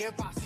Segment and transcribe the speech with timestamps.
[0.00, 0.39] Qué pasó?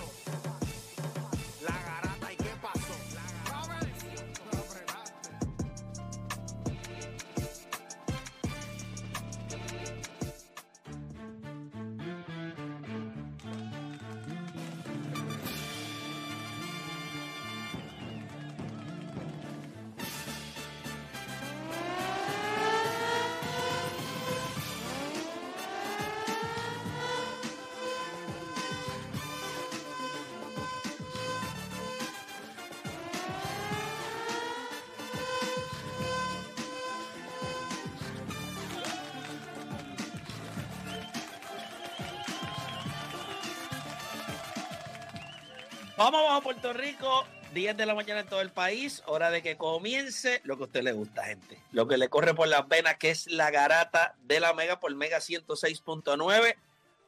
[45.96, 49.42] Vamos abajo a Puerto Rico, 10 de la mañana en todo el país, hora de
[49.42, 51.62] que comience lo que a usted le gusta, gente.
[51.70, 54.92] Lo que le corre por las venas, que es la garata de la Mega por
[54.96, 56.56] Mega 106.9,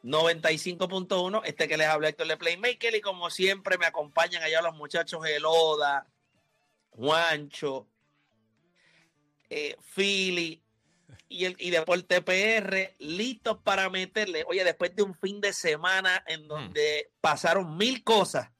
[0.04, 1.42] 95.1.
[1.44, 5.26] Este que les habla Héctor de Playmaker y como siempre me acompañan allá los muchachos
[5.26, 6.06] Eloda,
[6.90, 7.88] Juancho,
[9.50, 10.62] eh, Philly
[11.28, 14.44] y, el, y Deporte PR listos para meterle.
[14.46, 18.50] Oye, después de un fin de semana en donde pasaron mil cosas,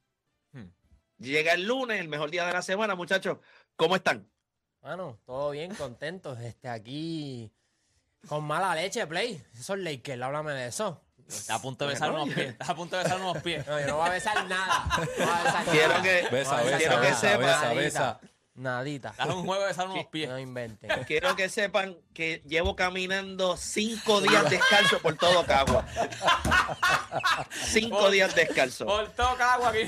[1.19, 3.37] llega el lunes, el mejor día de la semana, muchachos.
[3.75, 4.29] ¿Cómo están?
[4.81, 6.39] Bueno, todo bien, contentos.
[6.39, 7.51] Este, aquí
[8.27, 9.43] con mala leche, Play.
[9.53, 11.01] Esos Lakers, háblame de eso.
[11.27, 12.49] Está a punto de besar unos pies.
[12.51, 13.67] Está a punto de besar unos pies.
[13.67, 14.85] No, yo no voy a besar nada.
[14.97, 16.03] No voy a besar Quiero nada.
[16.03, 18.19] que, Besa, No, besa, quiero que besa, sepan, besa, besa.
[18.57, 19.09] Nadita.
[19.09, 20.27] Estás un juego de besar unos pies.
[20.29, 20.89] No inventen.
[21.07, 25.85] quiero que sepan que llevo caminando cinco días descalzo por todo Cagua.
[27.69, 28.85] Cinco Por- días descalzo.
[28.85, 29.81] Por toca agua aquí.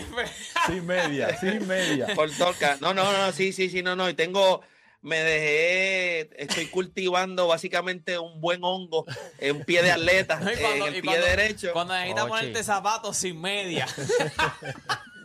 [0.67, 2.07] Sin media, sin media.
[2.15, 2.77] Por toca.
[2.79, 4.07] No, no, no, sí, sí, sí, no, no.
[4.07, 4.61] Y tengo,
[5.01, 9.05] me dejé, estoy cultivando básicamente un buen hongo
[9.39, 11.73] en un pie de atleta, cuando- en el pie cuando- derecho.
[11.73, 12.29] Cuando necesitas Ochi.
[12.31, 13.87] ponerte zapatos sin media.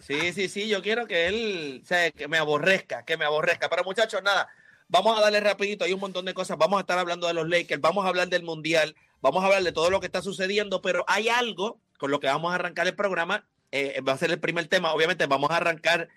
[0.07, 3.71] Sí, sí, sí, yo quiero que él, o sea, que me aborrezca, que me aborrezca.
[3.71, 4.51] Pero muchachos, nada,
[4.87, 7.49] vamos a darle rapidito, hay un montón de cosas, vamos a estar hablando de los
[7.49, 10.83] Lakers, vamos a hablar del Mundial, vamos a hablar de todo lo que está sucediendo,
[10.83, 14.31] pero hay algo con lo que vamos a arrancar el programa, eh, va a ser
[14.31, 16.11] el primer tema, obviamente vamos a arrancar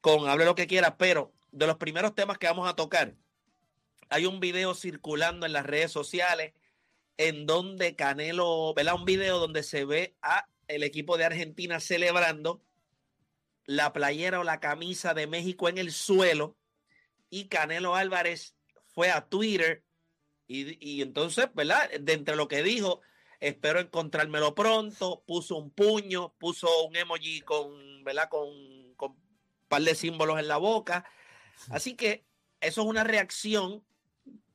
[0.00, 3.14] con hable lo que quiera, pero de los primeros temas que vamos a tocar,
[4.08, 6.54] hay un video circulando en las redes sociales
[7.18, 8.96] en donde Canelo, ¿verdad?
[8.96, 12.60] Un video donde se ve a el equipo de Argentina celebrando
[13.68, 16.56] la playera o la camisa de México en el suelo
[17.28, 18.56] y Canelo Álvarez
[18.86, 19.84] fue a Twitter
[20.46, 21.90] y, y entonces, ¿verdad?
[22.00, 23.02] De entre lo que dijo,
[23.40, 28.30] espero encontrármelo pronto, puso un puño, puso un emoji con, ¿verdad?
[28.30, 28.48] Con,
[28.96, 31.04] con un par de símbolos en la boca.
[31.68, 32.24] Así que
[32.62, 33.84] eso es una reacción,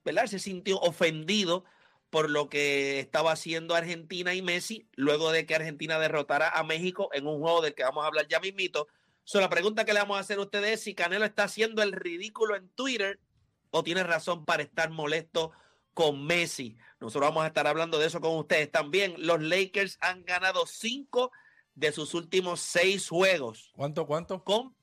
[0.04, 0.26] ¿verdad?
[0.26, 1.66] Se sintió ofendido
[2.10, 7.10] por lo que estaba haciendo Argentina y Messi luego de que Argentina derrotara a México
[7.14, 8.88] en un juego del que vamos a hablar ya mismito.
[9.26, 11.82] So, la pregunta que le vamos a hacer a ustedes es si Canelo está haciendo
[11.82, 13.20] el ridículo en Twitter
[13.72, 15.52] o tiene razón para estar molesto
[15.94, 16.76] con Messi.
[17.00, 19.16] Nosotros vamos a estar hablando de eso con ustedes también.
[19.18, 21.32] Los Lakers han ganado cinco
[21.76, 24.44] de sus últimos seis juegos, ¿Cuánto, cuánto?
[24.44, 24.76] con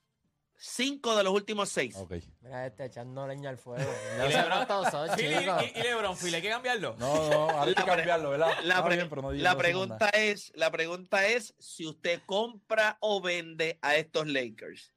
[0.63, 1.97] cinco de los últimos seis.
[1.97, 2.13] Ok.
[2.43, 3.83] Mira este echando leña al fuego.
[4.15, 5.63] Y No Lebron- cuántos son, Philly chicos.
[5.75, 6.97] y, y Lebron, Philly, hay que cambiarlo.
[6.99, 8.53] No, no, hay que cambiarlo, ¿verdad?
[8.65, 11.55] La, Está pre- bien, pero no digas la no hacemos pregunta es, la pregunta es
[11.59, 14.93] si usted compra o vende a estos Lakers.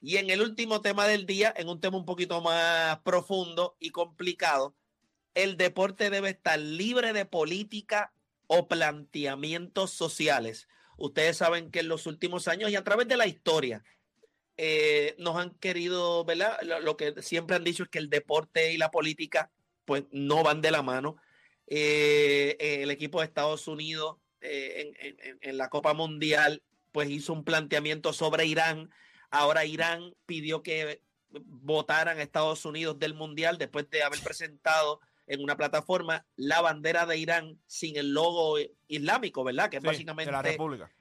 [0.00, 3.90] Y en el último tema del día, en un tema un poquito más profundo y
[3.90, 4.74] complicado,
[5.34, 8.12] el deporte debe estar libre de política
[8.46, 10.68] o planteamientos sociales.
[10.96, 13.82] Ustedes saben que en los últimos años y a través de la historia
[14.56, 16.58] eh, nos han querido, ¿verdad?
[16.62, 19.50] Lo, lo que siempre han dicho es que el deporte y la política
[19.84, 21.16] pues no van de la mano.
[21.66, 26.62] Eh, eh, el equipo de Estados Unidos eh, en, en- en- en la Copa Mundial
[26.92, 28.90] pues hizo un planteamiento sobre Irán.
[29.30, 31.00] Ahora Irán pidió que
[31.30, 37.06] votaran a Estados Unidos del Mundial después de haber presentado en una plataforma la bandera
[37.06, 39.70] de Irán sin el logo islámico, ¿verdad?
[39.70, 40.92] Que es Sí, básicamente de la República.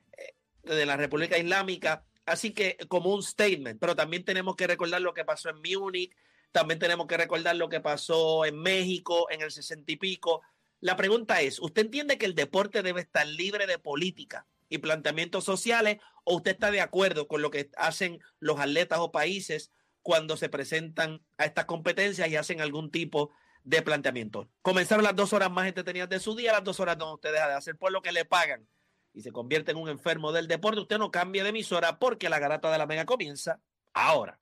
[0.64, 2.06] de la República Islámica.
[2.26, 6.16] Así que como un statement, pero también tenemos que recordar lo que pasó en Múnich,
[6.52, 10.42] también tenemos que recordar lo que pasó en México en el sesenta y pico.
[10.80, 15.44] La pregunta es, ¿usted entiende que el deporte debe estar libre de política y planteamientos
[15.44, 19.72] sociales o usted está de acuerdo con lo que hacen los atletas o países
[20.02, 23.32] cuando se presentan a estas competencias y hacen algún tipo
[23.64, 24.48] de planteamiento?
[24.62, 27.48] Comenzaron las dos horas más entretenidas de su día, las dos horas donde usted deja
[27.48, 28.68] de hacer por lo que le pagan
[29.14, 32.40] y se convierte en un enfermo del deporte, usted no cambie de emisora porque la
[32.40, 33.60] garata de la mega comienza
[33.94, 34.40] ahora.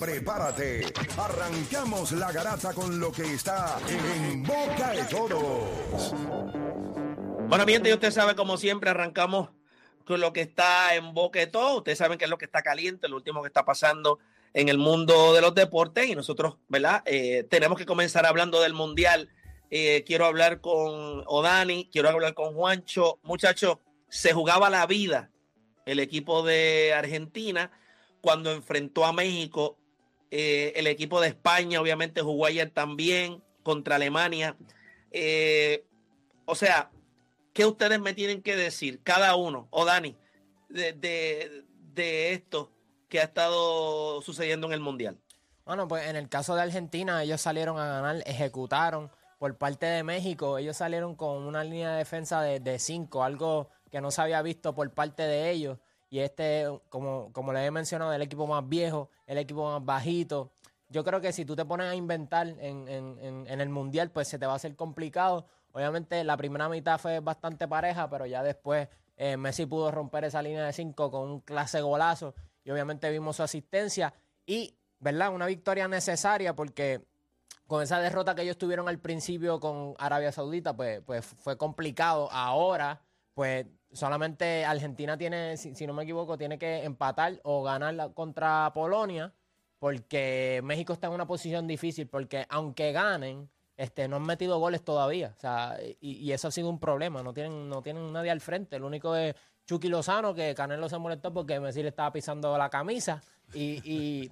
[0.00, 0.86] prepárate.
[1.18, 6.14] Arrancamos la garata con lo que está en boca de todos.
[7.48, 9.50] Bueno, mi gente, usted sabe, como siempre, arrancamos
[10.06, 11.76] con lo que está en boca de todo.
[11.76, 14.20] Ustedes saben que es lo que está caliente, lo último que está pasando
[14.54, 16.08] en el mundo de los deportes.
[16.08, 17.02] Y nosotros, ¿verdad?
[17.04, 19.28] Eh, tenemos que comenzar hablando del Mundial.
[19.70, 23.18] Eh, quiero hablar con Odani, quiero hablar con Juancho.
[23.22, 23.78] Muchachos,
[24.08, 25.30] se jugaba la vida
[25.86, 27.70] el equipo de Argentina
[28.20, 29.78] cuando enfrentó a México.
[30.30, 34.56] Eh, el equipo de España, obviamente, jugó ayer también contra Alemania.
[35.12, 35.84] Eh,
[36.44, 36.90] o sea,
[37.52, 40.16] ¿qué ustedes me tienen que decir, cada uno, o Dani,
[40.68, 41.64] de, de,
[41.94, 42.72] de esto
[43.08, 45.18] que ha estado sucediendo en el Mundial?
[45.64, 49.10] Bueno, pues en el caso de Argentina, ellos salieron a ganar, ejecutaron.
[49.38, 53.68] Por parte de México, ellos salieron con una línea de defensa de, de cinco, algo
[53.90, 55.78] que no se había visto por parte de ellos.
[56.08, 60.52] Y este, como, como les he mencionado, el equipo más viejo, el equipo más bajito.
[60.88, 64.28] Yo creo que si tú te pones a inventar en, en- en- el Mundial, pues
[64.28, 65.46] se te va a hacer complicado.
[65.72, 70.40] Obviamente la primera mitad fue bastante pareja, pero ya después eh, Messi pudo romper esa
[70.40, 72.34] línea de cinco con un clase golazo.
[72.64, 74.14] Y obviamente vimos su asistencia.
[74.46, 75.34] Y, ¿verdad?
[75.34, 77.04] Una victoria necesaria porque
[77.66, 82.28] con esa derrota que ellos tuvieron al principio con Arabia Saudita, pues, pues fue complicado.
[82.30, 83.00] Ahora,
[83.34, 89.32] pues solamente Argentina tiene, si, no me equivoco, tiene que empatar o ganar contra Polonia,
[89.78, 94.82] porque México está en una posición difícil, porque aunque ganen, este, no han metido goles
[94.82, 95.34] todavía.
[95.36, 97.22] O sea, y, eso ha sido un problema.
[97.22, 98.78] No tienen, no tienen nadie al frente.
[98.78, 99.34] Lo único es
[99.66, 103.22] Chucky Lozano, que Canelo se molestó porque Messi le estaba pisando la camisa.
[103.52, 104.30] Y, y,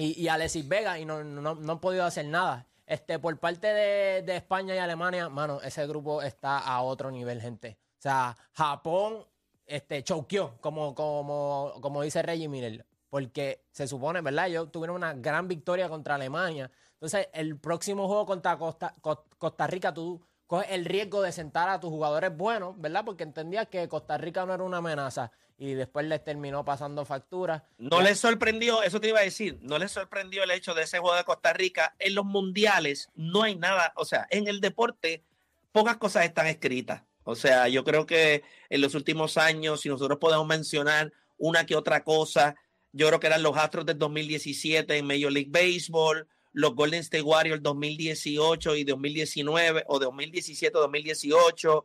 [0.00, 2.66] y, Alexis Vega y no, no, no han podido hacer nada.
[2.86, 7.40] Este, por parte de, de España y Alemania, mano, ese grupo está a otro nivel,
[7.40, 7.78] gente.
[7.98, 9.24] O sea, Japón
[9.66, 14.48] este, choqueó, como, como, como dice Reggie Miller, porque se supone, ¿verdad?
[14.48, 16.70] Ellos tuvieron una gran victoria contra Alemania.
[16.94, 20.20] Entonces, el próximo juego contra Costa, Co- Costa Rica, tú
[20.50, 23.04] coges el riesgo de sentar a tus jugadores buenos, ¿verdad?
[23.04, 27.62] Porque entendías que Costa Rica no era una amenaza y después les terminó pasando facturas.
[27.78, 30.98] ¿No les sorprendió, eso te iba a decir, no les sorprendió el hecho de ese
[30.98, 31.94] juego de Costa Rica?
[32.00, 35.22] En los mundiales no hay nada, o sea, en el deporte
[35.70, 37.04] pocas cosas están escritas.
[37.22, 41.76] O sea, yo creo que en los últimos años, si nosotros podemos mencionar una que
[41.76, 42.56] otra cosa,
[42.90, 47.22] yo creo que eran los Astros del 2017 en Major League Baseball, los Golden State
[47.22, 51.84] Warriors 2018 y 2019, o 2017 2018.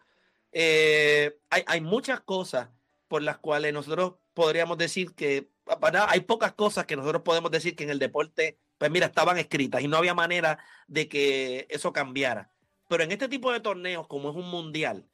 [0.51, 2.69] Eh, hay, hay muchas cosas
[3.07, 7.75] por las cuales nosotros podríamos decir que para- hay pocas cosas que nosotros podemos decir
[7.75, 10.57] que en el deporte, pues mira, estaban escritas y no había manera
[10.87, 12.51] de que eso cambiara.
[12.87, 15.05] Pero en este tipo de torneos, como es un mundial,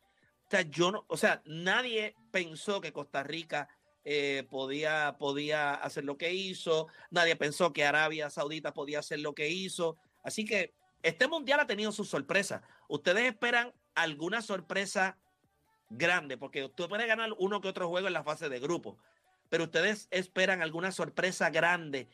[0.45, 3.69] o yo no, o sea, nadie pensó que Costa Rica
[4.03, 9.33] eh, podía, podía hacer lo que hizo, nadie pensó que Arabia Saudita podía hacer lo
[9.33, 9.97] que hizo.
[10.23, 12.61] Así que este mundial ha tenido sus sorpresas.
[12.87, 15.17] ¿Ustedes esperan alguna sorpresa
[15.89, 16.37] grande?
[16.37, 18.97] Porque usted puede ganar uno que otro juego en la fase de grupo,
[19.49, 22.07] pero ustedes esperan alguna sorpresa grande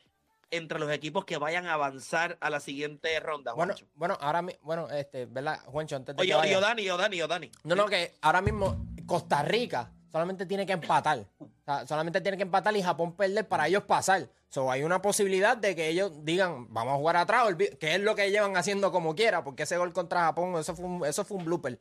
[0.50, 3.54] entre los equipos que vayan a avanzar a la siguiente ronda.
[3.54, 3.92] Bueno, Juancho?
[3.96, 5.98] bueno, ahora mismo, bueno, este, ¿verdad, Juancho?
[5.98, 7.52] Antes de Oye, que oye, vaya- Dani, Dani, Dani.
[7.66, 11.28] No, no, que ahora mismo Costa Rica solamente tiene que empatar.
[11.68, 14.30] Sea, solamente tiene que empatar y Japón perder para ellos pasar.
[14.48, 18.16] So, hay una posibilidad de que ellos digan, vamos a jugar atrás, que es lo
[18.16, 21.36] que llevan haciendo como quiera, porque ese gol contra Japón, eso fue un, eso fue
[21.36, 21.78] un blooper.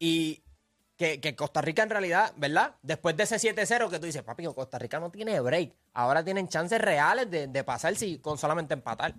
[0.00, 0.42] Y
[0.96, 2.74] que, que Costa Rica en realidad, ¿verdad?
[2.82, 5.72] Después de ese 7-0 que tú dices, papi, Costa Rica no tiene break.
[5.94, 9.14] Ahora tienen chances reales de, de pasar si, con solamente empatar.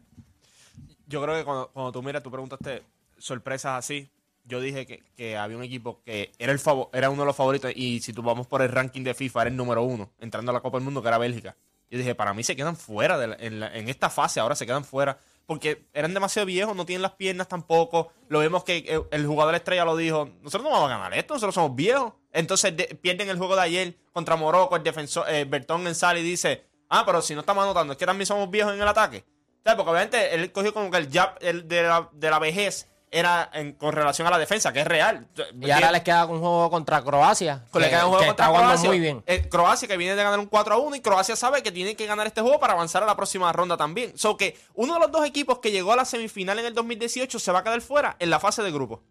[1.08, 2.84] Yo creo que cuando, cuando tú miras, tú preguntaste
[3.18, 4.12] sorpresas así.
[4.46, 7.36] Yo dije que, que había un equipo que era, el favo- era uno de los
[7.36, 10.51] favoritos y si tú vamos por el ranking de FIFA era el número uno, entrando
[10.51, 11.55] a la Copa del Mundo, que era Bélgica.
[11.91, 15.17] Yo dije, para mí se quedan fuera en, esta fase, ahora se quedan fuera
[15.48, 18.12] porque eran demasiado viejos, no tienen las piernas tampoco.
[18.27, 21.34] Lo vemos que eh, el jugador estrella lo dijo, nosotros no vamos a ganar esto,
[21.34, 22.13] nosotros somos viejos.
[22.31, 26.19] Entonces de- pierden el juego de ayer contra Morocco, el defensor eh, Bertón en sale
[26.19, 28.88] y dice, ah, pero si no estamos anotando, es que también somos viejos en el
[28.88, 29.24] ataque.
[29.63, 33.50] Porque obviamente él cogió como que el jab el de, la, de la vejez era
[33.54, 35.28] en- con relación a la defensa, que es real.
[35.60, 37.66] Y ahora les queda un juego contra Croacia.
[37.74, 38.89] Que le queda un juego que contra está jugando Croacia.
[38.89, 39.24] muy bien.
[39.25, 41.96] Eh, Croacia que viene de ganar un 4 a 1 y Croacia sabe que tiene
[41.96, 44.16] que ganar este juego para avanzar a la próxima ronda también.
[44.18, 47.39] So que uno de los dos equipos que llegó a la semifinal en el 2018
[47.39, 49.01] se va a quedar fuera en la fase de grupo.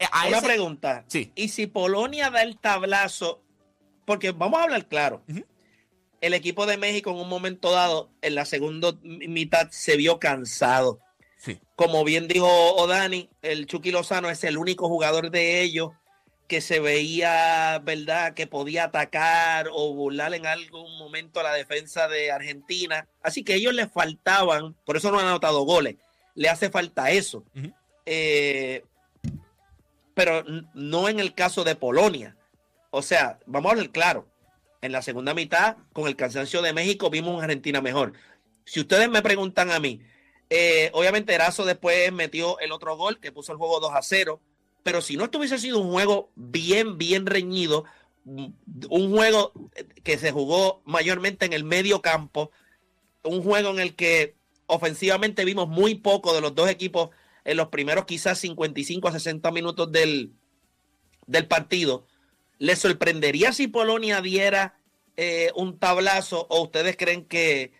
[0.00, 1.04] Eh, a Una ese- pregunta.
[1.06, 1.30] Sí.
[1.36, 3.40] ¿Y si Polonia da el tablazo?
[4.04, 5.22] Porque vamos a hablar claro.
[6.20, 10.98] El equipo de México en un momento dado, en la segunda mitad, se vio cansado.
[11.44, 11.60] Sí.
[11.76, 15.90] Como bien dijo Odani, el Chucky Lozano es el único jugador de ellos
[16.48, 22.08] que se veía, ¿verdad?, que podía atacar o burlar en algún momento a la defensa
[22.08, 23.06] de Argentina.
[23.22, 25.96] Así que a ellos les faltaban, por eso no han anotado goles,
[26.34, 27.44] le hace falta eso.
[28.06, 28.84] Eh,
[30.14, 32.36] pero no en el caso de Polonia.
[32.90, 34.28] O sea, vamos a hablar claro.
[34.80, 38.12] En la segunda mitad, con el cansancio de México, vimos una Argentina mejor.
[38.64, 40.00] Si ustedes me preguntan a mí,
[40.50, 44.40] eh, obviamente Erazo después metió el otro gol que puso el juego 2 a 0.
[44.82, 47.84] Pero si no estuviese sido un juego bien, bien reñido,
[48.24, 48.46] mm,
[48.90, 49.52] un juego
[50.02, 52.50] que se jugó mayormente en el medio campo,
[53.22, 54.36] un juego en el que
[54.66, 57.10] ofensivamente vimos muy poco de los dos equipos
[57.44, 60.32] en los primeros quizás 55 a 60 minutos del,
[61.26, 62.06] del partido.
[62.58, 64.78] ¿Les sorprendería si Polonia diera
[65.16, 67.72] eh, un tablazo o ustedes creen que,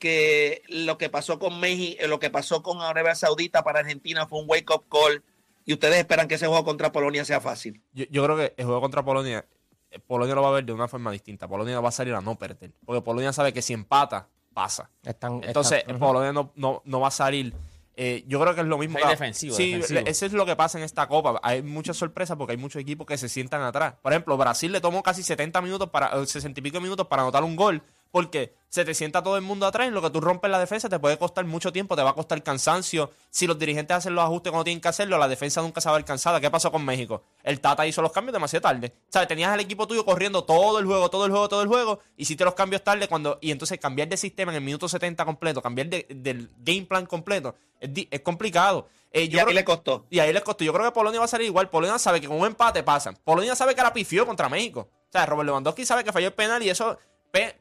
[0.00, 4.40] que lo que pasó con México, lo que pasó con Arabia Saudita para Argentina fue
[4.40, 5.22] un wake up call
[5.64, 7.80] y ustedes esperan que ese juego contra Polonia sea fácil?
[7.92, 9.46] Yo, yo creo que el juego contra Polonia,
[9.92, 11.46] eh, Polonia lo va a ver de una forma distinta.
[11.46, 12.72] Polonia va a salir a no perder.
[12.84, 14.90] Porque Polonia sabe que si empata, pasa.
[15.04, 17.54] Están, Entonces, están- Polonia no, no, no va a salir.
[18.02, 18.98] eh, yo creo que es lo mismo.
[18.98, 20.00] Que- defensivo, Sí, defensivo.
[20.06, 21.38] eso es lo que pasa en esta copa.
[21.42, 23.94] Hay muchas sorpresas porque hay muchos equipos que se sientan atrás.
[24.00, 27.22] Por ejemplo, Brasil le tomó casi 70 minutos para, eh, 60 y pico minutos para
[27.22, 27.82] anotar un gol.
[28.10, 29.88] Porque se te sienta todo el mundo atrás.
[29.88, 32.14] En lo que tú rompes la defensa te puede costar mucho tiempo, te va a
[32.14, 33.10] costar cansancio.
[33.30, 35.94] Si los dirigentes hacen los ajustes cuando tienen que hacerlo, la defensa nunca se va
[35.94, 36.40] a ver cansada.
[36.40, 37.22] ¿Qué pasó con México?
[37.42, 38.92] El Tata hizo los cambios demasiado tarde.
[39.08, 39.28] ¿Sabes?
[39.28, 42.00] Tenías el equipo tuyo corriendo todo el juego, todo el juego, todo el juego.
[42.16, 43.38] Hiciste los cambios tarde cuando.
[43.40, 47.06] Y entonces cambiar de sistema en el minuto 70 completo, cambiar de- del game plan
[47.06, 48.88] completo, es, complicado.
[49.12, 50.06] Eh, Y yo aquí creo- le costó.
[50.10, 50.62] y ahí les costó.
[50.64, 51.68] Yo creo que Polonia va a salir igual.
[51.68, 53.16] Polonia sabe que con un empate pasan.
[53.24, 54.88] Polonia sabe que la pifió contra México.
[55.08, 56.96] O sea, Robert Lewandowski sabe que falló el penal y eso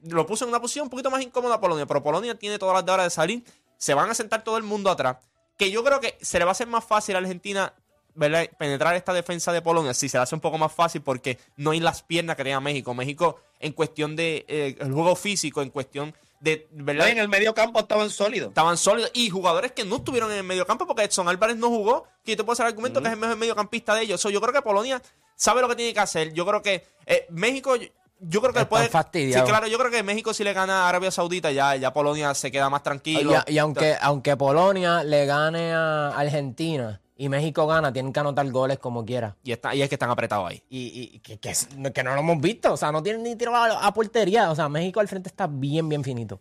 [0.03, 1.85] lo puso en una posición un poquito más incómoda a Polonia.
[1.85, 3.43] Pero Polonia tiene todas las de hora de salir.
[3.77, 5.17] Se van a sentar todo el mundo atrás.
[5.57, 7.73] Que yo creo que se le va a hacer más fácil a Argentina
[8.15, 8.49] ¿verdad?
[8.57, 9.93] penetrar esta defensa de Polonia.
[9.93, 12.59] Sí, se le hace un poco más fácil porque no hay las piernas que tenía
[12.59, 12.93] México.
[12.93, 16.67] México, en cuestión de eh, el juego físico, en cuestión de.
[16.71, 17.09] ¿verdad?
[17.09, 18.49] En el medio campo estaban sólidos.
[18.49, 22.07] estaban sólidos y jugadores que no estuvieron en el mediocampo porque Edson Álvarez no jugó,
[22.23, 24.19] que yo te puedo hacer argumento que es el mejor mediocampista de ellos.
[24.19, 25.01] So, yo creo que Polonia
[25.35, 26.33] sabe lo que tiene que hacer.
[26.33, 27.75] Yo creo que eh, México,
[28.19, 28.89] yo, creo que Están puede.
[28.89, 29.47] fastidiados.
[29.47, 32.33] Sí, claro, yo creo que México si le gana a Arabia Saudita ya, ya Polonia
[32.35, 33.33] se queda más tranquilo.
[33.47, 38.49] Y, y aunque, aunque Polonia le gane a Argentina y México gana, tienen que anotar
[38.49, 39.35] goles como quiera.
[39.43, 40.63] Y, está, y es que están apretados ahí.
[40.69, 41.53] Y, y que, que,
[41.93, 42.73] que no lo hemos visto.
[42.73, 44.51] O sea, no tienen ni tiro a, a portería.
[44.51, 46.39] O sea, México al frente está bien, bien finito.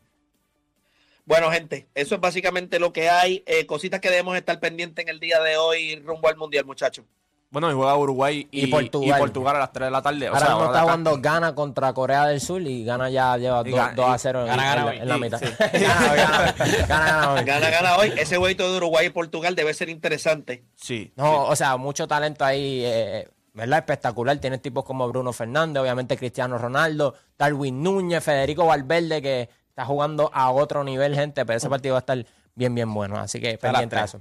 [1.25, 3.43] Bueno, gente, eso es básicamente lo que hay.
[3.47, 7.05] Eh, cositas que debemos estar pendientes en el día de hoy rumbo al Mundial, muchachos.
[7.51, 9.17] Bueno, y juega Uruguay y, Y Portugal.
[9.19, 10.29] y Portugal a las 3 de la tarde.
[10.29, 13.63] O Ahora sea, mismo está jugando Gana contra Corea del Sur y Gana ya lleva
[13.67, 14.97] Y 2 gana- a 0 en, gana, en gana la- hoy.
[14.99, 15.39] en la mitad.
[15.39, 15.47] sí.
[15.79, 17.45] Gana, hoy, gana, gana, gana hoy.
[17.45, 18.13] Gana, gana hoy.
[18.19, 20.65] Ese jueguito de Uruguay y Portugal debe ser interesante.
[20.77, 21.13] Sí.
[21.17, 23.79] No, o sea, mucho talento ahí, eh, ¿verdad?
[23.79, 24.37] Espectacular.
[24.37, 30.31] Tienes tipos como Bruno Fernández, obviamente Cristiano Ronaldo, Darwin Núñez, Federico Valverde, que está jugando
[30.35, 31.47] a otro nivel, gente.
[31.47, 33.17] Pero ese partido va a estar bien, bien bueno.
[33.17, 34.21] Así que pendiente de eso.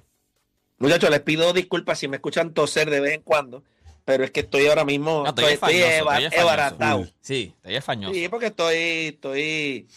[0.79, 3.63] Muchachos, les pido disculpas si me escuchan toser de vez en cuando,
[4.05, 6.41] pero es que estoy ahora mismo No, estoy, estoy fañoso, eva- estoy fañoso.
[6.41, 7.07] ebaratado.
[7.21, 8.13] Sí, estoy español.
[8.13, 8.75] Sí, porque estoy,
[9.07, 9.87] estoy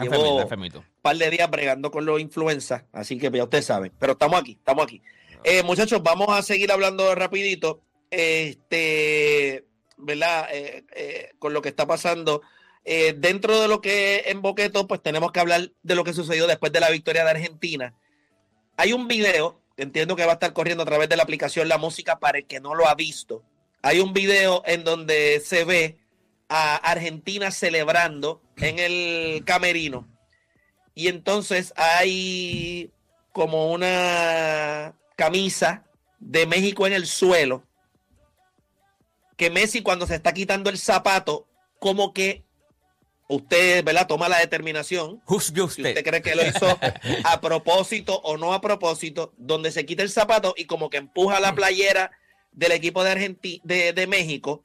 [0.00, 3.92] llevo- enfermito, un par de días bregando con los influencas, así que ya ustedes saben.
[3.98, 5.00] Pero estamos aquí, estamos aquí.
[5.44, 7.80] Eh, muchachos, vamos a seguir hablando rapidito,
[8.10, 9.64] este,
[9.96, 10.48] ¿verdad?
[10.52, 12.42] Eh, eh, con lo que está pasando.
[12.84, 16.46] Eh, dentro de lo que en Boqueto, pues tenemos que hablar de lo que sucedió
[16.46, 17.94] después de la victoria de Argentina.
[18.76, 21.78] Hay un video, entiendo que va a estar corriendo a través de la aplicación La
[21.78, 23.42] Música para el que no lo ha visto.
[23.82, 25.98] hay un video en donde se ve
[26.48, 30.08] a Argentina celebrando en el camerino.
[30.94, 32.90] Y entonces hay
[33.32, 35.84] como una camisa
[36.18, 37.64] de México en el suelo.
[39.36, 41.46] Que Messi cuando se está quitando el zapato,
[41.78, 42.44] como que
[43.28, 44.06] usted, ¿verdad?
[44.06, 45.88] Toma la determinación Juzgue si usted.
[45.88, 46.78] usted cree que lo hizo
[47.24, 51.40] a propósito o no a propósito, donde se quita el zapato y como que empuja
[51.40, 52.10] la playera
[52.52, 54.62] del equipo de, Argenti- de, de México.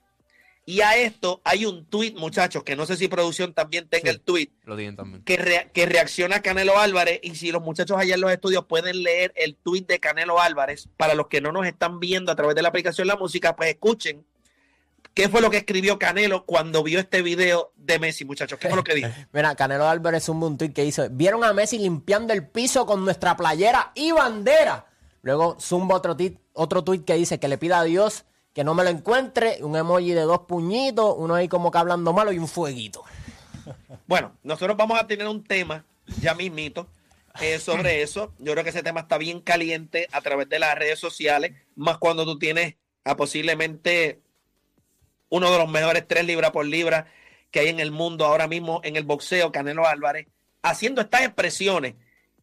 [0.66, 4.18] Y a esto hay un tuit, muchachos, que no sé si producción también tenga Sí.
[4.18, 5.24] el tuit, Lo tienen también.
[5.24, 7.20] que, rea- que reacciona Canelo Álvarez.
[7.24, 10.88] Y si los muchachos allá en los estudios pueden leer el tuit de Canelo Álvarez,
[10.96, 13.70] para los que no nos están viendo a través de la aplicación La Música, pues
[13.72, 14.24] escuchen
[15.20, 18.58] qué fue lo que escribió Canelo cuando vio este video de Messi, muchachos.
[18.58, 19.10] ¿Qué fue lo que dijo?
[19.34, 23.36] Mira, Canelo Álvarez un tuit que hizo, vieron a Messi limpiando el piso con nuestra
[23.36, 24.86] playera y bandera.
[25.22, 28.24] Luego zumba otro tuit, otro tuit que dice que le pida a Dios
[28.54, 32.14] que no me lo encuentre, un emoji de dos puñitos, uno ahí como que hablando
[32.14, 33.04] malo y un fueguito.
[34.08, 35.86] Bueno, nosotros vamos a tener un tema
[36.22, 36.88] ya mismito
[37.42, 38.34] eh, sobre eso.
[38.40, 41.98] Yo creo que ese tema está bien caliente a través de las redes sociales, más
[41.98, 44.22] cuando tú tienes a posiblemente
[45.30, 47.06] uno de los mejores tres libra por libra
[47.52, 50.28] que hay en el mundo ahora mismo en el boxeo, Canelo Álvarez,
[50.62, 51.96] haciendo estas expresiones.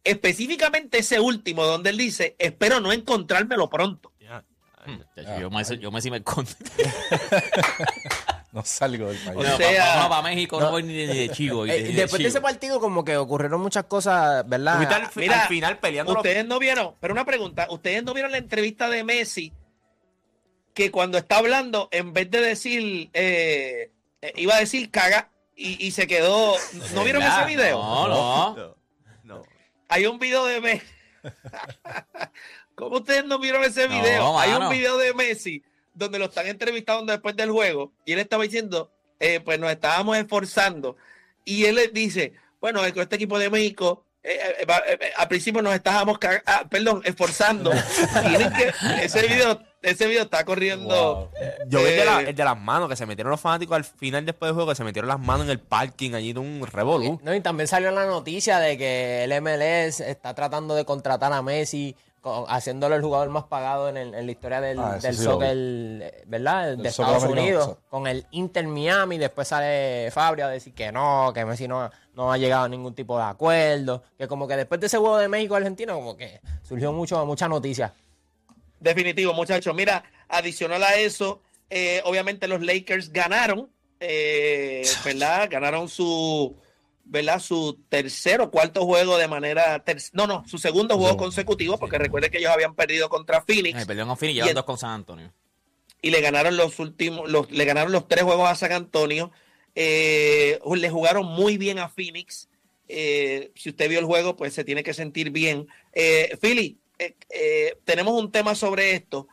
[0.03, 4.13] Específicamente ese último, donde él dice, espero no encontrármelo pronto.
[4.19, 4.43] Ya.
[4.85, 6.51] Hmm, chacho, Yo me, yo me sí me escondo.
[8.53, 9.37] No salgo del país.
[9.37, 11.65] O No, sea, vamos para México, no, voy ni de, ni de chivo.
[11.65, 12.27] ni Eh, de después de chivo.
[12.29, 14.75] ese partido como que ocurrieron muchas cosas, ¿verdad?
[14.75, 16.13] Tuviste al, fi- mira, al final peleando.
[16.13, 19.53] Ustedes no vieron, pero una pregunta, ustedes no vieron la entrevista de Messi
[20.77, 23.89] que cuando está hablando, en vez de decir, eh,
[24.21, 26.53] eh, iba a decir caga y, y se quedó.
[26.93, 27.81] ¿No vieron ese video?
[27.81, 28.55] No, no.
[28.55, 28.75] No,
[29.23, 29.43] no.
[29.87, 30.85] Hay un video de Messi.
[32.75, 34.37] ¿Cómo ustedes no vieron ese No, video?
[34.37, 35.63] Hay un video de Messi
[35.95, 40.15] donde lo están entrevistando después del juego y él estaba diciendo, eh, pues nos estábamos
[40.15, 40.95] esforzando.
[41.43, 45.27] Y él le dice, bueno, con este equipo de México, eh, eh, eh, eh, al
[45.29, 47.71] principio nos estábamos, ah, perdón, esforzando.
[48.27, 50.87] Tienen que, ese video, ese video está corriendo.
[51.15, 51.29] Wow.
[51.67, 53.75] Yo vi el de, la- Eh, el de las manos, que se metieron los fanáticos
[53.75, 56.39] al final después del juego, que se metieron las manos en el parking allí de
[56.39, 57.19] un revolú.
[57.23, 61.41] No, y también salió la noticia de que el MLS está tratando de contratar a
[61.41, 65.15] Messi, con- haciéndolo el jugador más pagado en, el- en la historia del, Ah, del
[65.15, 66.75] sí soccer, eh, ¿verdad?
[66.75, 69.17] De Estados Unidos, con el Inter Miami.
[69.17, 72.93] Después sale Fabio a decir que no, que Messi no, no ha llegado a ningún
[72.95, 74.03] tipo de acuerdo.
[74.17, 77.93] Que como que después de ese juego de México-Argentina, como que surgió mucho, mucha noticia.
[78.79, 79.73] Definitivo, muchachos.
[79.75, 85.47] Mira, adicional a eso, eh, obviamente los Lakers ganaron, eh, ¿verdad?
[85.49, 86.55] Ganaron su,
[87.03, 87.39] ¿verdad?
[87.39, 92.31] Su tercer o cuarto juego de manera, no, no, su segundo juego consecutivo, porque recuerden
[92.31, 94.91] que ellos habían perdido contra Phoenix Ay, perdieron con Fini y llevan dos con San
[94.91, 95.33] Antonio.
[96.01, 99.31] y le ganaron los últimos, los, le ganaron los tres juegos a San Antonio.
[99.79, 102.49] Eh, le jugaron muy bien a Phoenix.
[102.87, 105.67] Eh, si usted vio el juego, pues se tiene que sentir bien.
[105.93, 109.27] Eh, Philly, eh, eh, tenemos un tema sobre esto,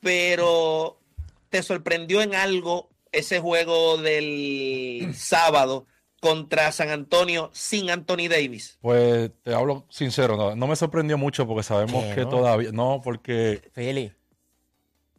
[0.00, 1.00] pero
[1.48, 5.86] ¿te sorprendió en algo ese juego del sábado
[6.20, 8.78] contra San Antonio sin Anthony Davis?
[8.80, 12.28] Pues te hablo sincero, no, no me sorprendió mucho porque sabemos ¿Qué que no?
[12.28, 12.72] todavía.
[12.72, 14.12] No, porque Fili,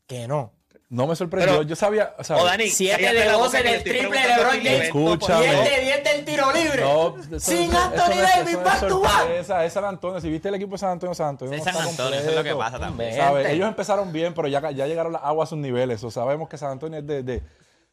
[0.08, 0.54] que no.
[0.92, 1.52] No me sorprendió.
[1.54, 2.14] Pero- yo sabía.
[2.20, 4.20] O sea, O Dani, 7 cállate de la boca 12 que le del estoy triple
[4.22, 4.82] de LeBron James.
[4.84, 5.46] Escúchame.
[5.46, 6.82] 10 de 10 del tiro libre.
[6.82, 9.12] No, eso- Sin Anthony Davis, back es to back.
[9.20, 10.22] sorpresa, Es San Antonio.
[10.22, 11.58] Si viste el equipo de San Antonio, San Antonio.
[11.58, 13.16] Es San Antonio, eso es lo que pasa también.
[13.16, 13.48] ¿Sabes?
[13.50, 16.04] Ellos empezaron bien, pero ya, ya llegaron las aguas a sus niveles.
[16.04, 17.24] O sabemos que San Antonio es de.
[17.24, 17.42] de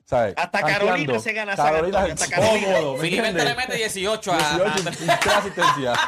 [0.05, 0.35] ¿sabes?
[0.37, 0.61] Hasta.
[0.63, 2.67] Carolina se gana San Carolina Antonio, es hasta Carolina.
[2.79, 4.37] cómodo, ¿me Filipe le mete 18 a.
[4.39, 5.99] 18 y tres asistencias.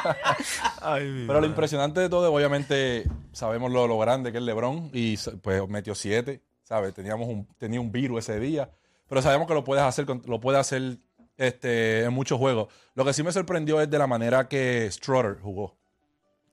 [1.27, 5.67] Pero lo impresionante de todo, obviamente, sabemos lo, lo grande que es LeBron y pues
[5.69, 6.93] metió 7, ¿sabes?
[6.93, 8.69] Teníamos un, tenía un virus ese día,
[9.07, 10.97] pero sabemos que lo puedes hacer, lo puede hacer
[11.37, 12.71] este, en muchos juegos.
[12.93, 15.75] Lo que sí me sorprendió es de la manera que Strutter jugó.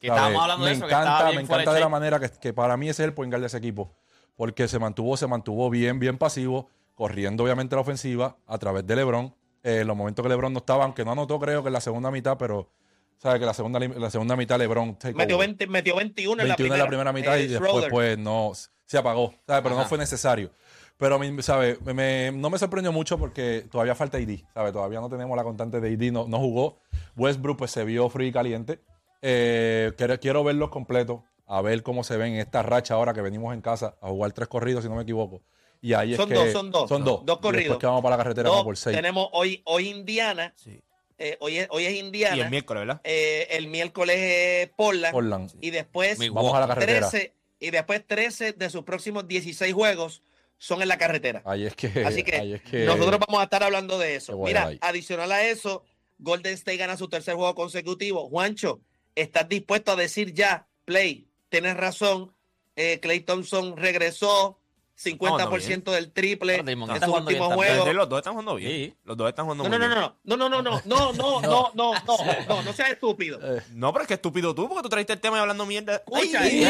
[0.01, 2.53] Estábamos hablando me de eso, encanta, me bien encanta de de la manera que, que
[2.53, 3.97] para mí ese es el point guard de ese equipo,
[4.37, 8.97] porque se mantuvo, se mantuvo bien, bien pasivo, corriendo obviamente la ofensiva a través de
[8.97, 9.35] LeBron.
[9.63, 11.81] Eh, en los momentos que LeBron no estaba, aunque no anotó creo que en la
[11.81, 12.71] segunda mitad, pero
[13.19, 15.49] sabe que la segunda, la segunda mitad LeBron Metió, over.
[15.49, 17.91] 20, metió 21 en 21 la en primera, la primera mitad eh, y después Schroeder.
[17.91, 18.53] pues no
[18.87, 19.63] se apagó, ¿sabes?
[19.63, 19.89] pero no Ajá.
[19.89, 20.51] fue necesario.
[20.97, 21.79] Pero, a mí, ¿sabe?
[21.85, 24.73] Me- me- no me sorprendió mucho porque todavía falta ID, ¿sabe?
[24.73, 26.81] Todavía no tenemos la constante de ID, no, no jugó.
[27.17, 28.81] Westbrook pues se vio frío y caliente.
[29.23, 33.21] Eh, quiero, quiero verlos completos, a ver cómo se ven en esta racha ahora que
[33.21, 35.43] venimos en casa a jugar tres corridos, si no me equivoco.
[35.81, 36.45] Y ahí Son es que...
[36.47, 36.89] dos, son dos.
[36.89, 37.25] Son dos.
[37.25, 37.63] Dos Y corridos.
[37.65, 38.97] después que vamos para la carretera No, vamos por seis.
[38.97, 40.81] tenemos hoy, hoy Indiana, Sí.
[41.19, 43.01] Eh, hoy, es, hoy es Y Indiana, el miércoles, ¿verdad?
[43.05, 45.51] eh, el miércoles es Portland, Portland.
[45.61, 47.09] y después Vamos a la carretera.
[47.11, 50.23] 13, y después 13 de sus próximos 16 juegos
[50.59, 51.43] son en la carretera.
[51.45, 51.87] Ahí es que.
[52.05, 54.37] Así que, ahí es que- nosotros vamos a estar hablando de eso.
[54.39, 54.79] Mira, ahí.
[54.81, 55.85] adicional a eso,
[56.19, 58.29] Golden State gana su tercer juego consecutivo.
[58.29, 58.81] Juancho,
[59.15, 61.29] ¿estás dispuesto a decir ya, Play?
[61.49, 62.33] Tienes razón.
[62.77, 64.58] Eh, Clay Thompson regresó
[65.03, 67.93] 50% del triple en su bien último juego.
[67.93, 68.71] Los dos están jugando bien.
[68.71, 68.97] Sí.
[69.05, 70.13] Los dos están jugando No, muy no, no, bien.
[70.25, 73.39] no, no, no, no, no, no, no, no, no, no, no, no, seas estúpido.
[73.43, 75.97] Eh, No, pero es que estúpido tú, porque tú traiste el tema y hablando mierda.
[75.97, 76.65] Escucha, Ay,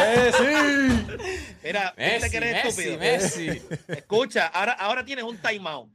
[0.00, 1.16] Messi.
[1.62, 2.98] Mira, ¿tú te Messi, crees Messi, estúpido?
[2.98, 3.62] Messi.
[3.88, 5.90] Escucha, ahora, ahora tienes un timeout.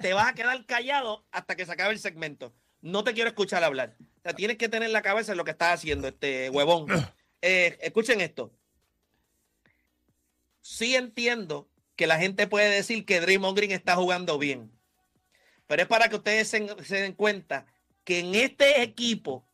[0.00, 2.52] Te vas a quedar callado hasta que se acabe el segmento.
[2.80, 3.96] No te quiero escuchar hablar.
[4.00, 6.86] O sea, tienes que tener la cabeza en lo que estás haciendo, este huevón.
[7.46, 8.50] Eh, escuchen esto.
[10.62, 14.72] Sí entiendo que la gente puede decir que Draymond Green está jugando bien.
[15.66, 17.66] Pero es para que ustedes se, den cuenta
[18.02, 19.46] que en este equipo,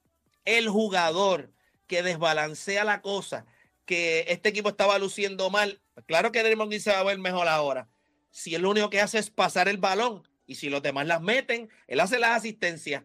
[0.45, 1.53] el jugador
[1.89, 3.45] que desbalancea la cosa,
[3.87, 7.49] que este equipo estaba luciendo mal, claro que Draymond Green se va a ver mejor
[7.49, 7.89] ahora.
[8.31, 11.23] Si él lo único que hace es pasar el balón y si los demás las
[11.23, 13.03] meten, él hace las asistencias.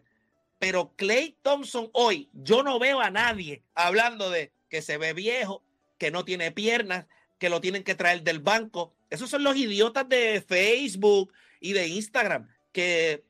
[0.60, 5.62] Pero Clay Thompson hoy, yo no veo a nadie hablando de que se ve viejo,
[5.98, 7.06] que no tiene piernas,
[7.38, 8.94] que lo tienen que traer del banco.
[9.10, 13.24] Esos son los idiotas de Facebook y de Instagram, que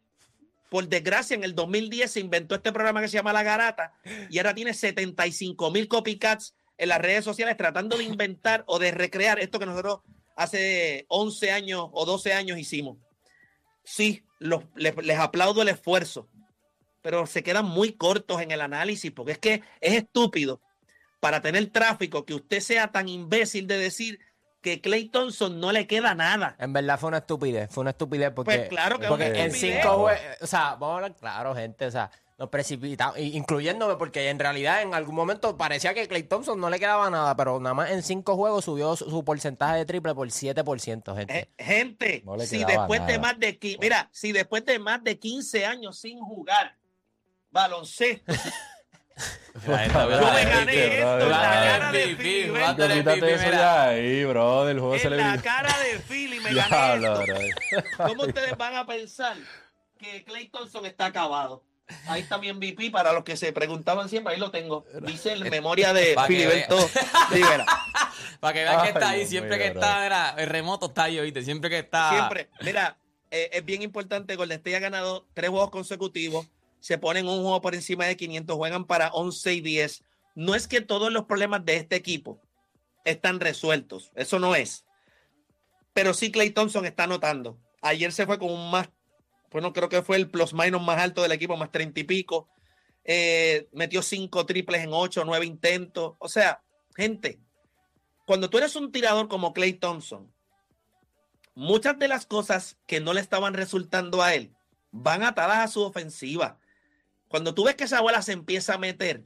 [0.70, 3.92] por desgracia en el 2010 se inventó este programa que se llama La Garata
[4.30, 8.90] y ahora tiene 75 mil copycats en las redes sociales tratando de inventar o de
[8.90, 10.00] recrear esto que nosotros
[10.34, 12.98] hace 11 años o 12 años hicimos.
[13.84, 16.28] Sí, los- les, les aplaudo el esfuerzo,
[17.00, 20.60] pero se quedan muy cortos en el análisis porque es que es estúpido
[21.26, 24.20] para tener tráfico que usted sea tan imbécil de decir
[24.60, 26.54] que Clay Thompson no le queda nada.
[26.60, 30.02] En verdad fue una estupidez, fue una estupidez porque, Pues claro que porque en cinco
[30.02, 34.38] juegos, o sea, vamos a hablar claro, gente, o sea, nos precipitamos, incluyéndome porque en
[34.38, 37.90] realidad en algún momento parecía que Clay Thompson no le quedaba nada, pero nada más
[37.90, 41.38] en cinco juegos subió su, su porcentaje de triple por 7%, gente.
[41.40, 45.66] Eh, gente, No si después de más de mira, si después de más de 15
[45.66, 46.76] años sin jugar
[47.50, 48.32] baloncesto,
[49.66, 49.88] Yo me Ay,
[50.44, 52.76] gané esto en la cara de Philly, va a ¿verdad?
[52.76, 53.58] tener Quítate MVP, eso mira.
[53.58, 55.42] ya ahí, bro, del juego en la celebridad.
[55.42, 57.22] cara de Philly me gané esto.
[58.06, 59.36] ¿Cómo ustedes van a pensar
[59.98, 61.64] que Clay Thompson está acabado?
[62.08, 64.84] Ahí está mi MVP para los que se preguntaban siempre, ahí lo tengo.
[65.02, 66.76] Dice en memoria de Filiberto
[67.30, 67.64] Rivera.
[68.40, 71.42] Para que vean que está ahí, siempre que está, mira, el remoto está ahí, oíste,
[71.42, 72.10] siempre que está.
[72.10, 72.50] Siempre.
[72.60, 72.98] Mira,
[73.30, 74.34] eh, es bien importante.
[74.36, 76.46] Golden State ha ganado tres juegos consecutivos.
[76.80, 80.04] Se ponen un juego por encima de 500, juegan para 11 y 10.
[80.34, 82.40] No es que todos los problemas de este equipo
[83.04, 84.12] están resueltos.
[84.14, 84.84] Eso no es.
[85.92, 87.58] Pero sí, Clay Thompson está anotando.
[87.80, 88.90] Ayer se fue con un más,
[89.50, 92.48] bueno, creo que fue el plus minus más alto del equipo, más 30 y pico.
[93.04, 96.16] Eh, metió cinco triples en ocho, nueve intentos.
[96.18, 96.62] O sea,
[96.96, 97.40] gente,
[98.26, 100.32] cuando tú eres un tirador como Clay Thompson,
[101.54, 104.52] muchas de las cosas que no le estaban resultando a él
[104.90, 106.58] van atadas a su ofensiva.
[107.28, 109.24] Cuando tú ves que esa bola se empieza a meter,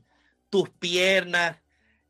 [0.49, 1.59] tus piernas,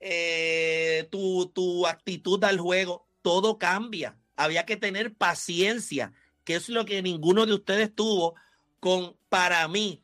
[0.00, 4.16] eh, tu, tu actitud al juego, todo cambia.
[4.36, 6.12] Había que tener paciencia,
[6.44, 8.34] que es lo que ninguno de ustedes tuvo
[8.80, 10.02] con, para mí,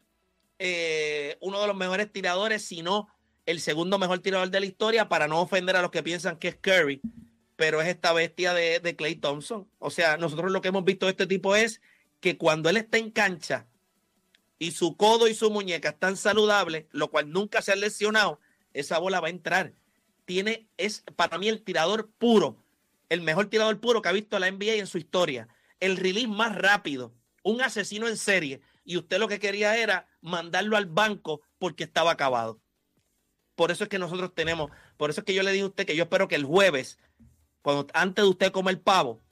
[0.58, 3.08] eh, uno de los mejores tiradores, si no
[3.46, 6.48] el segundo mejor tirador de la historia, para no ofender a los que piensan que
[6.48, 7.00] es Curry,
[7.54, 9.68] pero es esta bestia de, de Clay Thompson.
[9.78, 11.80] O sea, nosotros lo que hemos visto de este tipo es
[12.20, 13.66] que cuando él está en cancha
[14.58, 18.40] y su codo y su muñeca están saludables, lo cual nunca se ha lesionado,
[18.72, 19.74] esa bola va a entrar.
[20.24, 22.56] Tiene, es para mí el tirador puro,
[23.08, 25.48] el mejor tirador puro que ha visto la NBA en su historia.
[25.78, 28.60] El release más rápido, un asesino en serie.
[28.84, 32.60] Y usted lo que quería era mandarlo al banco porque estaba acabado.
[33.54, 35.86] Por eso es que nosotros tenemos, por eso es que yo le dije a usted
[35.86, 36.98] que yo espero que el jueves,
[37.94, 39.22] antes de usted comer pavo,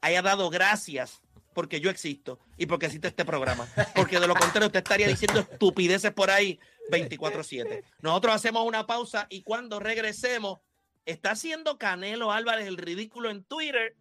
[0.00, 1.22] haya dado gracias
[1.54, 3.66] porque yo existo y porque existe este programa.
[3.94, 6.58] Porque de lo contrario usted estaría diciendo estupideces por ahí
[6.90, 7.82] 24/7.
[8.00, 10.60] Nosotros hacemos una pausa y cuando regresemos,
[11.04, 13.96] ¿está haciendo Canelo Álvarez el ridículo en Twitter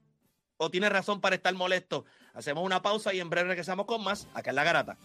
[0.58, 2.06] o tiene razón para estar molesto?
[2.34, 4.98] Hacemos una pausa y en breve regresamos con más acá en La Garata.